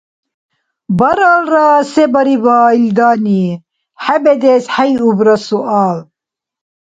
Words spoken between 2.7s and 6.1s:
илдани?— хӏебедес хӏейубра суал.